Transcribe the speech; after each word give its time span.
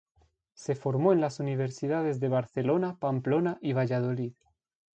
Se 0.55 0.73
formó 0.73 1.13
en 1.13 1.21
las 1.21 1.39
universidades 1.39 2.19
de 2.19 2.27
Barcelona, 2.27 2.97
Pamplona 2.99 3.59
y 3.61 3.73
Valladolid. 3.73 4.33